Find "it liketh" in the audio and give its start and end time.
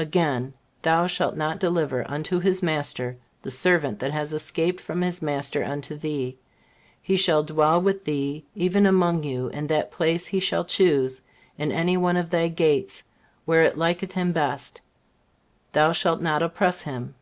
13.64-14.12